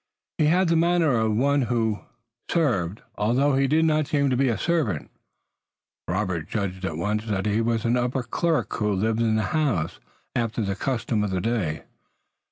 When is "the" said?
0.67-0.75, 9.35-9.43, 10.63-10.75, 11.29-11.39